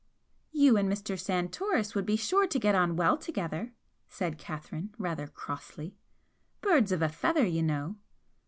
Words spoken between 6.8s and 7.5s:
of a feather,'